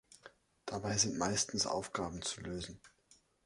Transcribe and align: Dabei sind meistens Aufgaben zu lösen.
Dabei 0.65 0.97
sind 0.97 1.19
meistens 1.19 1.67
Aufgaben 1.67 2.23
zu 2.23 2.41
lösen. 2.41 2.79